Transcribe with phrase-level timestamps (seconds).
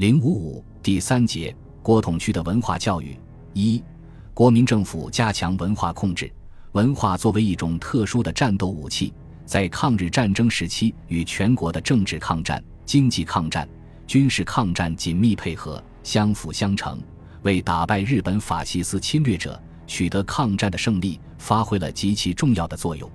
[0.00, 3.14] 零五五第三节国统区的文化教育
[3.52, 3.84] 一，
[4.32, 6.32] 国民政府加强文化控制。
[6.72, 9.12] 文化作为一种特殊的战斗武器，
[9.44, 13.68] 在抗日战争时期与全国的政治抗战、经济抗战、
[14.06, 16.98] 军事抗战紧密配合，相辅相成，
[17.42, 23.06] 为打败日本法西斯侵略者、取得抗战的胜利发挥了极其重要的作用。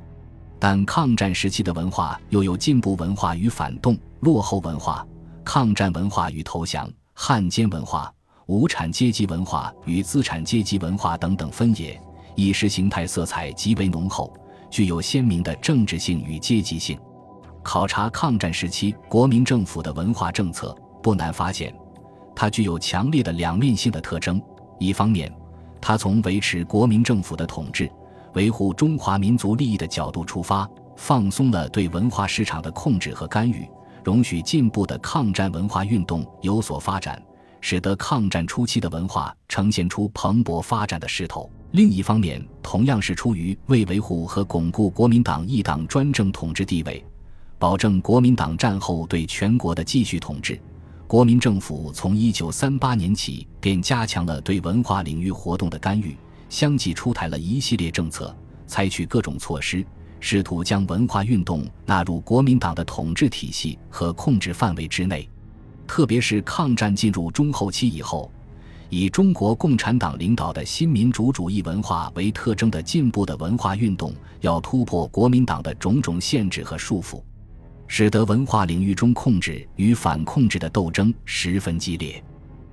[0.60, 5.04] 但抗战时期的文化又有进步文化与反动、落后文化、
[5.46, 8.12] 抗战文化与投降、汉奸文化、
[8.48, 12.02] 无产阶级文化与资产阶级文化等等分野。
[12.36, 14.34] 意识形态色彩极为浓厚，
[14.70, 17.00] 具有鲜明的政治性与阶级性。
[17.64, 21.74] 考察抗战时期国民政府的文化政策，不难发现，
[22.36, 24.42] 它具有强烈的两面性的特征。
[24.80, 25.32] 一方面，
[25.80, 27.90] 它从维持国民政府的统治、
[28.34, 33.66] 维护中华民族利益的角度出发，放松了对文化市场的控制和干预，
[34.06, 37.20] 容许进步的抗战文化运动有所发展，
[37.60, 41.50] 使得抗战初期的文化呈现出蓬勃发展的势头。
[41.72, 47.04] 另一方面，同样是出于为维护和巩固国民党一党专政统治地位，
[47.58, 50.62] 保证国民党战后对全国的继续统治，
[51.08, 56.16] 国民政府从一九三八年起便加强了对文化领域活动的干预，
[56.48, 58.34] 相继出台了一系列政策，
[58.68, 59.84] 采取各种措施，
[60.28, 65.30] 试图将文化运动纳入国民党的统治体系和控制范围之内。
[65.86, 68.32] 特别是抗战进入中后期以后。
[68.90, 77.22] 以中国共产党领导的新民主主义文化为特征的进步的文化运动，要突破国民党的种种限制和束缚，
[77.86, 82.24] 使得文化领域中控制与反控制的斗争十分激烈。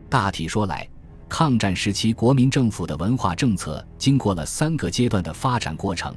[0.08, 0.88] 大体说来，
[1.28, 6.14] 抗战时期国民政府的文化政策经过了三个阶段的发展过程，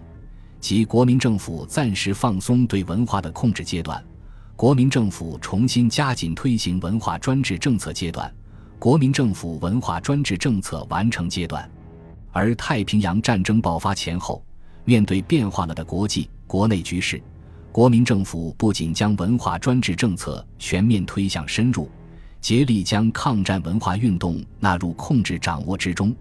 [0.66, 4.04] 即国民政府暂时放松对文化的控制阶段，
[4.56, 8.34] 国民政府重新加紧推行文化专制政策阶段。
[8.80, 11.70] 国民政府文化专制政策完成阶段，
[12.32, 14.44] 而太平洋战争爆发前后，
[14.86, 17.22] 面对变化了的国际国内局势，
[17.72, 21.88] 国民政府不仅将文化专制政策全面推向深入，
[22.42, 26.12] 竭力将抗战文化运动纳入控制掌握之中，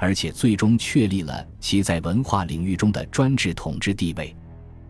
[0.00, 4.34] 而且最终确立了其在文化领域中的专制统治地位。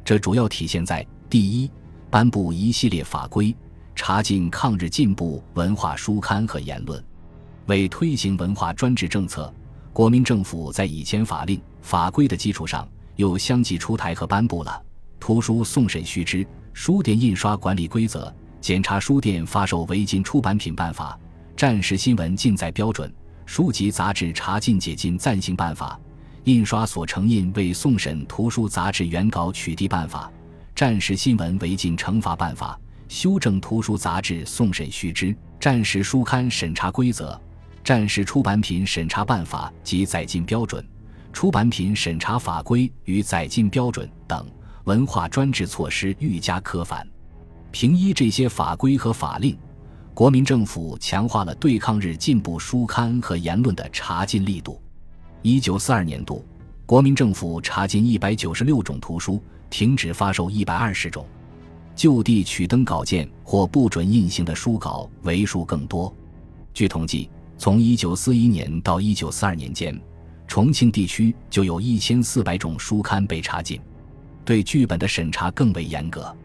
[0.04, 1.69] 这主要体现在第一，
[2.09, 3.54] 颁布一系列法规，
[3.97, 7.04] 查禁抗日进步文化书刊和言论。
[7.66, 9.53] 为推行文化专制政策，
[9.93, 14.71] 国民政府在以前法令法规的基础上，又相继出台和颁布了
[15.19, 16.38] 《图书送审须知》
[16.72, 18.27] 《书店印刷管理规则》
[18.60, 21.19] 《检查书店发售违禁出版品办法》
[21.56, 23.10] 《战时新闻禁载标准》
[23.50, 25.99] 《书籍杂志查禁解禁暂行办法》
[26.53, 30.31] 《印刷所成印未送审图书杂志原稿取缔办法》
[30.72, 32.78] 《战时新闻违禁惩罚办法》
[33.12, 35.27] 《修正图书杂志送审须知》
[35.59, 37.33] 《战时书刊审查规则》。
[37.83, 40.89] 战时出版品审查办法及载进标准、
[41.33, 44.49] 出版品审查法规与载进标准等
[44.84, 47.05] 文化专制措施愈加苛繁。
[47.72, 49.59] 凭依这些法规和法令，
[50.21, 54.79] 国民政府强化了对抗日进步书刊和言论的查禁力度。
[55.41, 56.45] 一九四二年度，
[56.85, 61.27] 国民政府查禁一百九十六种图书，停止发售一百二十种，
[61.97, 66.15] 就地取登稿件或不准印行的书稿为数更多。
[66.75, 67.31] 据统计。
[67.57, 69.99] 从一九四一年到一九四二年间，
[70.47, 73.81] 重庆地区就有一千四百种书刊被查禁，
[74.45, 76.37] 对剧本的审查更为严格。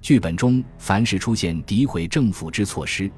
[0.00, 3.10] 剧本中凡是出现诋毁政府之措施、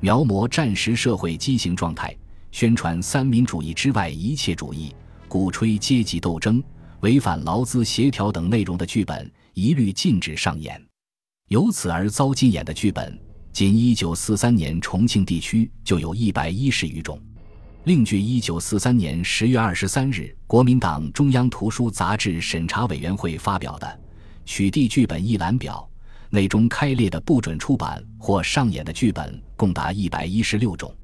[0.00, 2.16] 描摹战时社会畸形状态、
[2.52, 4.94] 宣传三民主义之外一切主义、
[5.28, 6.62] 鼓吹阶级斗争、
[7.00, 10.80] 违反劳资协调等内容的剧本，一律禁止上演。
[11.48, 13.18] 由此而遭禁演的剧本。
[13.52, 17.18] 仅一九四三年，重庆地区就有一百一十余种。
[17.84, 23.86] 另据一九四三年十月二十三日国民党中央图书杂志审查委员会发表的
[24.44, 25.88] 《取缔剧本一览表》，
[26.30, 30.94] 内中开列的不准出版或上演的剧本共达一百一十六种。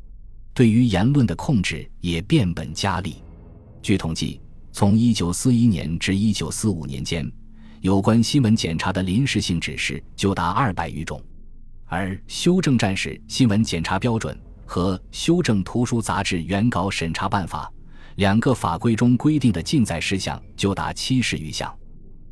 [0.55, 3.17] 对于言论的控制也变本加厉。
[3.81, 7.31] 据统计，从一九四一年至一九四五年间，
[7.81, 11.23] 有关新闻检查的临时性指示就达二百余种。
[11.87, 17.70] 而修正战士新闻检查标准和修正图书杂志原稿审查办法
[18.17, 21.75] 两个法规中规定的禁载事项就达七十余项，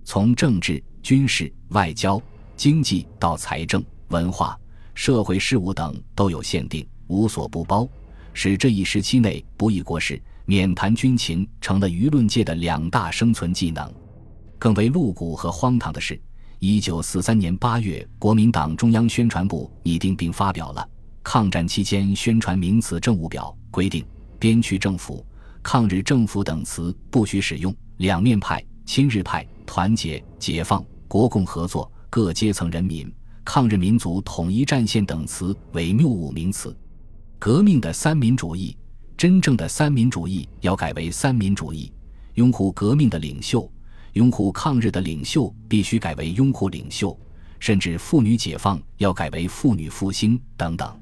[0.04, 2.20] 从政治、军事、外交、
[2.60, 4.54] 经济到财政、文化、
[4.92, 7.88] 社会事务等都有限定，无所不包，
[8.34, 13.90] 使这一时期内不议国事、免谈军情成了舆论界的两大生存技能。
[14.58, 16.20] 更为露骨和荒唐的是。
[16.58, 20.82] 一九四三年八月，国民党中央宣传部拟定并发表了
[21.22, 24.04] 《抗战期间宣传名词政务表规定，
[24.38, 25.24] 边区政府、
[25.62, 27.74] 抗日政府等词不许使用。
[27.96, 33.10] 两面派、亲日派、团结、解放、国共合作、各阶层人民、
[33.44, 36.76] 抗日民族统一战线等词为谬误名词。
[37.38, 38.76] 革命的三民主义，
[39.16, 41.92] 真正的三民主义要改为三民主义。
[42.34, 43.70] 拥护革命的领袖，
[44.14, 47.16] 拥护抗日的领袖必须改为拥护领袖，
[47.58, 51.00] 甚至妇女解放要改为妇女复兴等等。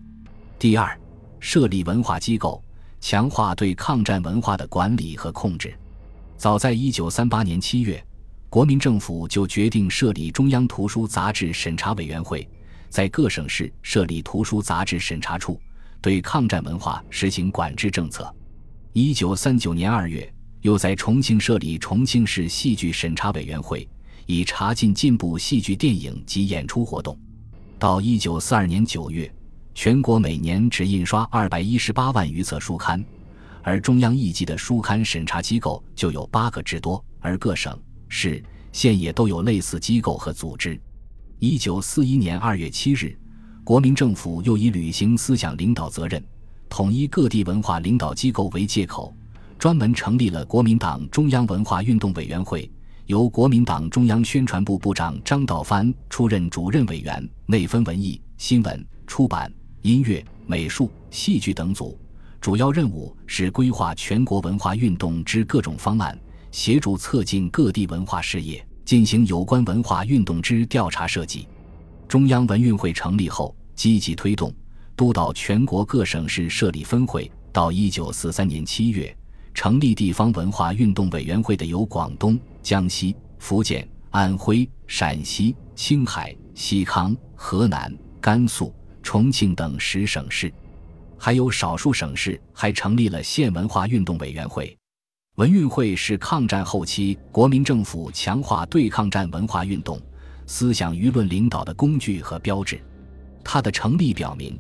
[0.59, 0.99] 第二，
[1.41, 2.63] 设立文化机构，
[3.01, 5.75] 强化对抗战文化的管理和控制。
[6.37, 8.05] 早在一九三八年七月，
[8.51, 12.49] 国民政府就决定设立中央图书杂志审查委员会，
[12.89, 15.61] 在各省市设立图书杂志审查处，
[16.01, 18.35] 对抗战文化实行管制政策。
[18.95, 23.87] 一九三九年二月，又在重庆设立重庆市戏剧审查委员会，
[24.25, 27.19] 以查禁进步戏剧电影及演出活动。
[27.79, 29.31] 到一九四二年九月。
[29.75, 33.05] 全国每年只印刷二百一十八万余册书刊，
[33.63, 40.81] 而中央一级的书刊审查机构就有八个之多，而各省市县也都有类似机构和组织。
[41.39, 43.17] 一九四一年二月七日，
[43.65, 46.23] 国民政府又以履行思想领导责任、
[46.69, 49.15] 统一各地文化领导机构为借口，
[49.59, 52.71] 专门成立了国民党中央文化运动委员会，
[53.07, 59.53] 由国民党中央宣传部部长张道藩出任主任委员，内分文艺、新闻、出版。
[59.83, 61.97] 音乐、美术、戏剧等组，
[62.41, 66.19] 主要任务是规划全国文化运动之各种方案，
[66.51, 71.47] 协助策进各地文化事业，进行有关文化运动之调查设计。
[72.07, 74.55] 中央文运会成立后，积极推动
[74.97, 77.31] 督导全国各省市设立分会。
[77.53, 79.17] 到一九四三年七月，
[79.53, 88.73] 成立地方文化运动委员会的有广东、江西、福建、安徽、陕西、青海、西康、河南、甘肃。
[89.01, 90.53] 重庆等十省市，
[91.17, 94.78] 还有少数省市还成立了县文化运动委员会。
[95.39, 99.97] 文运会是抗战后期国民政府强化对抗战文化运动、
[100.47, 102.81] 思想舆论领导的工具和标志。
[103.45, 104.59] 它的成立表明，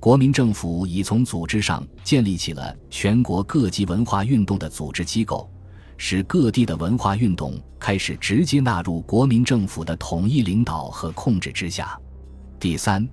[0.00, 5.48] 国民政府已从组织上建立起了全国各级文化运动的组织机构，
[5.96, 11.96] 使各地的文化运动开始直接纳入国民政府的统一领导和控制之下。
[12.58, 13.08] 第三。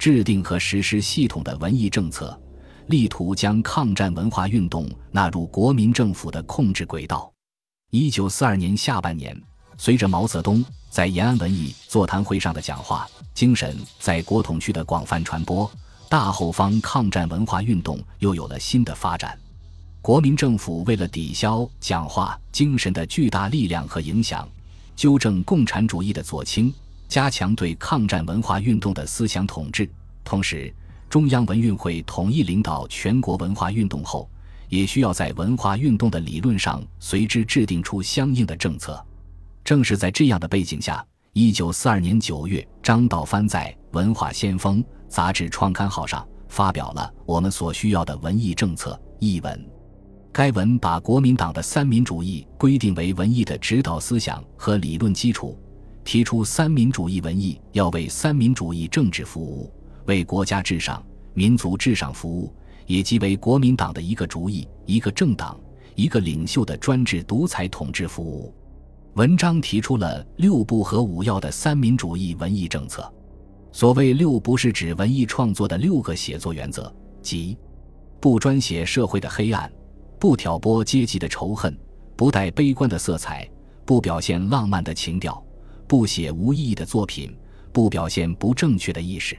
[0.00, 2.40] 制定和实施系统的文艺政策，
[2.90, 7.32] 力图将抗战文化运动纳入国民政府的控制轨道。
[7.90, 9.40] 一九四二年下半年，
[9.78, 15.70] 随着毛泽东在延安文艺座谈会上的讲话精神在国统区的广泛传播，
[16.08, 19.38] 大后方抗战文化运动又有了新的发展。
[20.02, 24.48] 国民政府为了抵消讲话精神的巨大力量和影响，
[24.96, 26.74] 纠正共产主义的左倾。
[27.06, 29.88] 加强对抗战文化运动的思想统治，
[30.24, 30.72] 同时，
[31.10, 34.30] 中央文运会统一领导全国文化运动后，
[34.68, 39.04] 也需要在文化运动的理论上随之制定出相应的政策。
[39.64, 49.68] 正是在这样的背景下，一九四二年九月，张道藩在《文化先锋》杂志创刊号上发表了《我们所需要的文艺政策》一文。
[50.30, 55.58] 该文把国民党的三民主义规定为文艺的指导思想和理论基础。
[56.04, 59.70] 提出三民主义文艺要为三民主义政治服务，
[60.10, 61.00] 为国家至上、
[61.34, 62.52] 民族至上服务，
[62.84, 65.56] 也即为国民党的一个主义、一个政党、
[65.94, 68.52] 一个领袖的专制独裁统治服务。
[69.14, 73.08] 文章提出了六不和五要的三民主义文艺政策。
[73.70, 77.56] 所谓六不，是指文艺创作的六个写作原则，即：
[78.18, 79.70] 不专写社会的黑暗，
[80.18, 81.78] 不挑拨阶级的仇恨，
[82.16, 83.48] 不带悲观的色彩，
[83.84, 85.40] 不表现浪漫的情调。
[85.86, 87.32] 不写无意义的作品，
[87.72, 89.38] 不表现不正确的意识。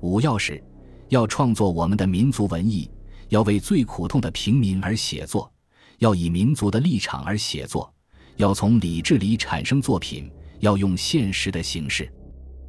[0.00, 0.62] 五要是：
[1.08, 2.90] 要创作我们的民族文艺，
[3.28, 5.50] 要为最苦痛的平民而写作，
[5.98, 7.92] 要以民族的立场而写作，
[8.36, 10.30] 要从理智里产生作品，
[10.60, 12.10] 要用现实的形式。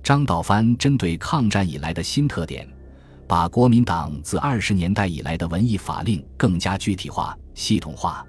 [0.04, 2.68] 张道藩针对抗战以来的新特点，
[3.28, 8.26] 把国民党自二十年代以来的文艺法令更加具体化、系统化。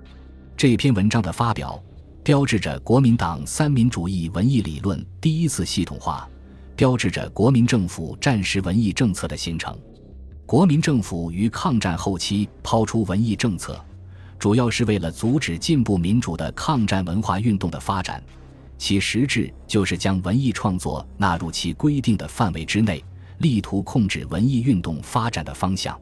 [0.56, 1.82] 这篇文章的发表。
[2.24, 6.30] 标志着国民党三民主义文艺理论第一次系统化，
[6.82, 9.72] 标志着国民政府战时文艺政策的形成。
[10.44, 13.80] 国民政府于抗战后期抛出文艺政策，
[14.36, 18.20] 主要是为了阻止进步民主的抗战文化运动的发展，
[18.78, 23.00] 其实质就是将文艺创作纳入其规定的范围之内，
[23.38, 25.96] 力图控制文艺运动发展的方向。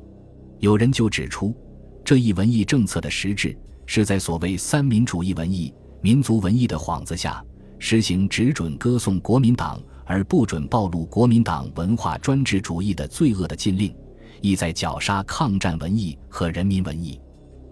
[0.61, 1.55] 有人就指出，
[2.03, 5.75] 这一文艺政策的实质是在所谓三民主义文艺。
[6.01, 7.45] 民族文艺的幌子下，
[7.79, 9.79] 实行只准歌颂国民党
[10.11, 13.95] 而不准暴露国民党文化专制主义的罪恶的禁令，
[14.41, 17.21] 意在绞杀抗战文艺和人民文艺。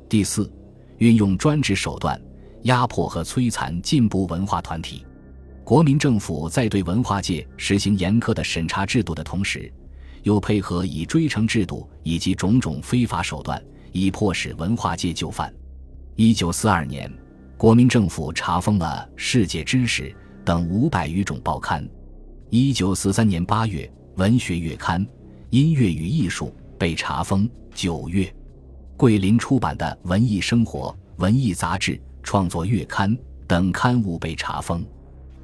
[0.08, 0.48] 第四，
[0.98, 2.16] 运用专制手段
[2.62, 5.04] 压迫和摧残进步文化团体。
[5.64, 9.68] 国民政府在对文化界实行严苛的审查制度的同时，
[10.22, 15.52] 又配合以追惩制度以及种种非法手段，以迫使文化界就范。
[16.14, 17.12] 一九四二年，
[17.56, 20.04] 国民政府查封了《世界知识》
[20.44, 21.84] 等五百余种报刊。
[22.50, 23.84] 一九四三年八月，
[24.18, 25.04] 《文学月刊》
[25.50, 26.46] 《音乐与艺术》
[26.78, 27.46] 被查封。
[27.74, 28.34] 九月，
[28.96, 30.88] 桂林出版的《文艺生活》
[31.22, 33.14] 《文艺杂志》《创作月刊》
[33.46, 34.82] 等刊物被查封。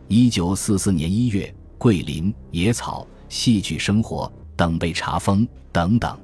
[0.08, 4.24] 一九四四年一月，桂林《野草》《戏剧生活》
[4.56, 6.18] 等被查封等等。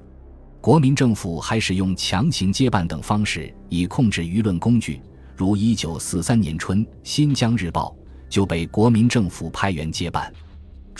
[0.62, 4.98] 国民政府还使用强行接办等方式以控制舆论工具，
[5.36, 7.94] 如一九四三年春，《新疆日报》
[8.32, 10.32] 就被国民政府派员接办。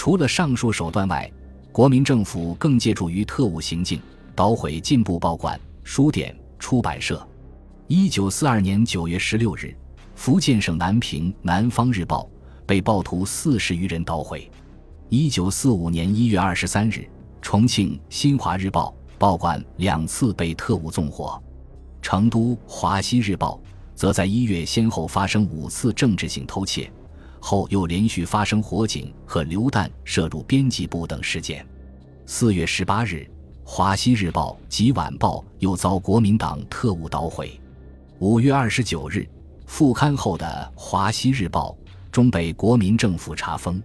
[0.01, 1.31] 除了上述手段外，
[1.71, 4.01] 国民政府更借助于特务行径，
[4.35, 7.23] 捣毁进步报馆、书店、出版社。
[7.87, 9.77] 一九四二年九月十六日，
[10.15, 12.23] 福建省南平《南方日报》。
[12.67, 14.51] 被暴徒四十余人捣毁。
[15.11, 17.07] 一九四五年一月二十三日，
[17.43, 21.39] 重庆《新华日报》报馆两次被特务纵火。
[22.01, 23.61] 成都《华西日报》
[23.95, 26.91] 则在一月先后发生五次政治性偷窃，
[27.41, 31.67] 后又连续发生火警和榴弹射入编辑部等事件。
[32.27, 33.15] 四月十八日，
[33.65, 37.61] 《华西日报》及《晚报》又遭国民党特务捣毁。
[38.19, 39.29] 五月二十九日，
[39.67, 41.77] 复刊后的《华西日报》。
[42.13, 43.81] 终被国民政府查封，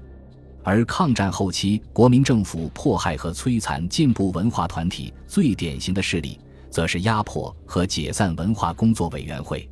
[0.64, 6.40] 而抗战后期国民政府迫害和摧残进步文化团体最典型的事例，
[6.72, 9.70] 则是压迫和解散文化工作委员会。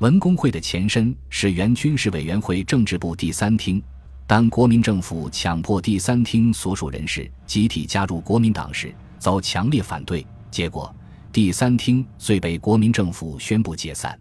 [0.00, 3.82] 文工会的前身是原军事委员会政治部第三厅，
[4.26, 10.94] 当国民政府强迫第三厅所属人士集体加入国民党时，遭强烈反对，结果
[11.32, 14.18] 第三厅遂被国民政府宣布解散。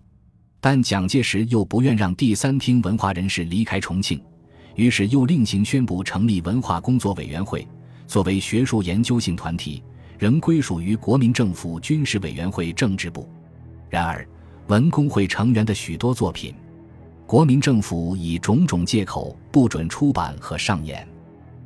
[0.61, 4.23] 但蒋介石又不愿让第三厅文化人士离开重庆，
[4.75, 7.67] 于是又另行宣布成立文化工作委员会，
[8.07, 9.83] 作为学术研究性团体，
[10.17, 13.29] 仍归属于国民政府军事委员会政治部。
[13.89, 14.25] 然而，
[14.67, 16.53] 文工会成员的许多作品，
[17.27, 21.07] 国民政府以种种借口不准出版和上演。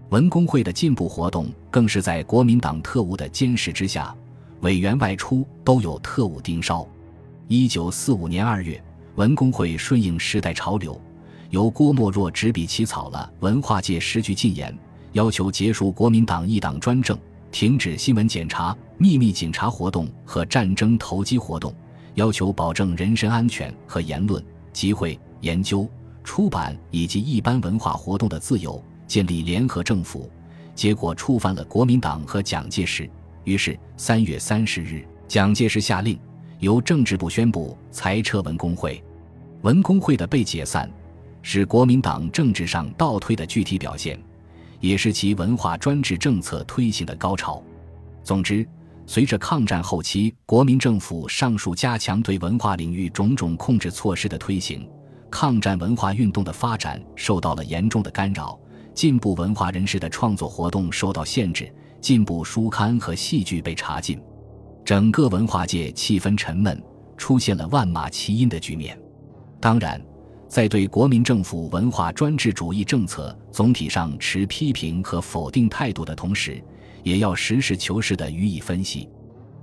[0.10, 4.14] 文工会的进步活动更是在国民党特务的监视之下，
[4.62, 6.86] 委员外出都有特务盯梢。
[7.48, 8.82] 一九四五年二月。
[9.16, 10.98] 文工会顺应时代潮流，
[11.50, 14.72] 由郭沫若执笔起草了《文化界时局禁言》，
[15.12, 17.18] 要求结束国民党一党专政，
[17.52, 21.74] 停止新闻检查、秘密警察活动和战争投机活动，
[22.16, 25.88] 要求保证人身安全和言论、集会、研究、
[26.24, 30.30] 出版以及一般文化活动的自由，建立联合政府。
[30.76, 33.10] 结果触犯了国民党和蒋介石，
[33.44, 36.18] 于是三月三十日，蒋介石下令
[36.60, 39.04] 由政治部宣布裁撤文工会。
[39.62, 40.90] 文工会的被解散，
[41.42, 44.18] 是国民党政治上倒退的具体表现，
[44.80, 47.62] 也是其文化专制政策推行的高潮。
[48.24, 48.66] 总之，
[49.10, 54.88] 随着抗战后期国民政府上述加强对文化领域种种控制措施的推行，
[55.32, 58.56] 抗战文化运动的发展受到了严重的干扰，
[58.94, 64.22] 进步文化人士的创作活动受到限制，进步书刊和戏剧被查禁，
[64.86, 66.80] 整个文化界气氛沉闷，
[67.18, 68.96] 出现了万马齐喑的局面。
[69.60, 70.00] 当然，
[70.48, 76.64] 在对国民政府文化专制主义政策总体上持批评和否定态度的同时，
[77.04, 79.10] 也要实事求是地予以分析。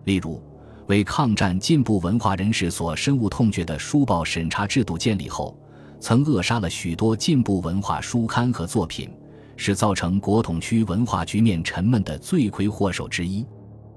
[0.04, 0.42] 例如，
[0.86, 5.58] 为抗战进步文化人士所深恶痛绝的书报审查制度建立后，
[6.00, 9.10] 曾扼杀了许多进步文化书刊和作品，
[9.56, 13.44] 是造成国统区文化局面沉闷的罪魁祸首之一。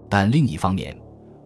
[0.09, 0.97] 但另一方面，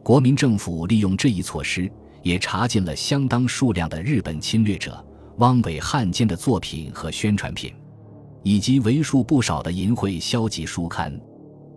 [0.04, 1.92] 国民政府利用这一措施。
[2.24, 5.06] 也查禁了相当数量的日本侵略者
[5.40, 7.74] 汪伪汉奸的作品和宣传品，
[8.44, 11.14] 以及为数不少的淫秽消极书刊。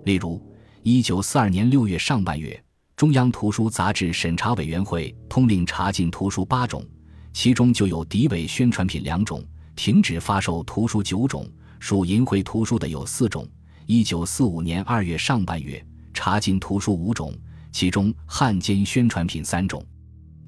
[0.06, 0.40] 例如，
[0.84, 2.62] 一九四二年六月上半月，
[2.94, 6.86] 中央图书杂志审查委员会通令查禁图书八种，
[7.32, 9.40] 其中就有敌伪宣传品两种；
[9.74, 11.44] 停止发售图书九种，
[11.80, 13.44] 属淫秽图书的有四种。
[13.86, 15.84] 一九四五年二月上半月，
[16.14, 17.36] 查禁图书五种，
[17.72, 19.84] 其中汉奸宣传品三种。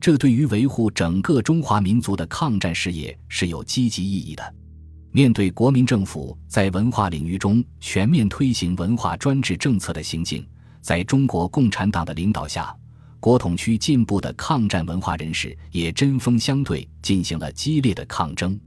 [0.01, 4.55] 这对于维护整个中华民族的抗战事业是有积极意义的。
[5.11, 10.47] 面对国民政府在文化领域中全面推行文化专制政策的行径，
[10.81, 12.75] 在中国共产党的领导下，
[13.21, 18.59] 国统区进步的抗战文化人士也针锋相对，进行了激烈的抗争。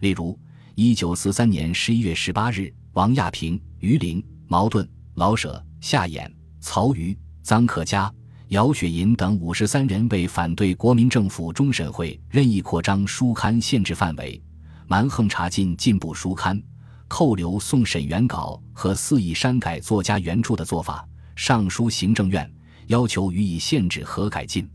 [0.00, 0.38] 例如，
[0.74, 7.16] 一九四三年十一月十八日，王亚平、于林、茅盾、老舍、夏衍、曹禺。
[7.46, 8.12] 臧克家、
[8.48, 14.42] 姚雪银等五十三人为反对国民政府终审会任意扩张书刊限制范围，
[14.88, 16.62] 蛮横查禁进步书刊，
[17.08, 22.48] 扣留送审原稿和肆意删改作家原著的做法，上书行政院，
[22.86, 24.68] 要求予以限制和改进。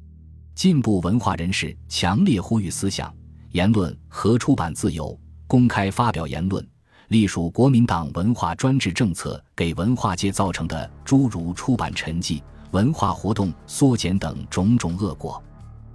[0.53, 3.13] 进步文化人士强烈呼吁思想、
[3.51, 6.65] 言论和出版自由，公开发表言论。
[7.08, 12.41] 隶属国民党文化专制政策给文化界造成的诸如出版沉寂、
[12.72, 15.44] 文化活动缩减等种种恶果，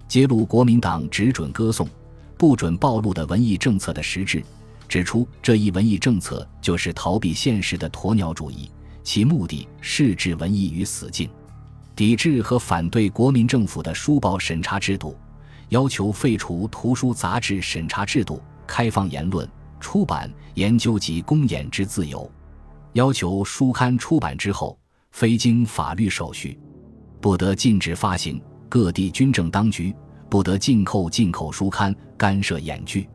[0.09, 1.89] 揭露国民党只准歌颂、
[2.37, 4.43] 不准暴露的文艺政策的实质，
[4.89, 8.71] 指出这一文艺政策就是逃避现实的鸵鸟主义，
[9.03, 11.29] 其目的是置文艺于死境，
[11.95, 15.17] 抵制和反对国民政府的书报审查制度，
[15.71, 19.49] 要求废除图书杂志审查制度，开放言论。
[19.79, 22.29] 出版、研究及公演之自由，
[22.95, 24.77] 要求书刊出版之后，
[25.13, 26.59] 非经法律手续，
[27.21, 28.41] 不得禁止发行；
[28.71, 29.95] 各地军政当局
[30.29, 33.09] 不得进口进口书刊、干涉演剧。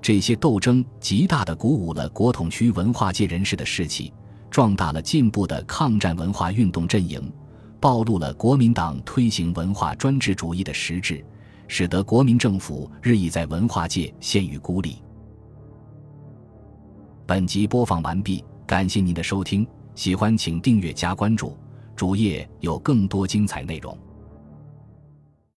[0.00, 4.12] 这些斗争极大地鼓舞了国统区文化界人士的士气，
[4.50, 7.32] 壮大了进步的抗战文化运动阵营，
[7.80, 11.24] 暴露了国民党推行文化专制主义的实质，
[11.66, 15.02] 使得国民政府日益在文化界陷于孤立。
[17.26, 21.58] 本集播放完毕，感谢您的收听，喜欢请订阅加关注，
[21.96, 23.98] 主页有更多精彩内容。